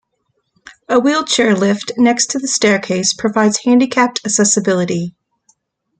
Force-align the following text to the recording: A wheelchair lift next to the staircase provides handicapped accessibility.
A 0.89 0.99
wheelchair 0.99 1.53
lift 1.55 1.91
next 1.95 2.31
to 2.31 2.39
the 2.39 2.47
staircase 2.47 3.13
provides 3.13 3.59
handicapped 3.65 4.19
accessibility. 4.25 5.13